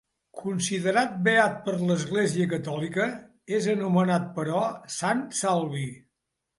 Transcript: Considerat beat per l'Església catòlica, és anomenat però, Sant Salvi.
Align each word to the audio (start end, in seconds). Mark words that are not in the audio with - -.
Considerat 0.43 1.19
beat 1.27 1.59
per 1.67 1.75
l'Església 1.91 2.49
catòlica, 2.55 3.07
és 3.61 3.71
anomenat 3.77 4.29
però, 4.41 4.67
Sant 5.01 5.27
Salvi. 5.45 5.89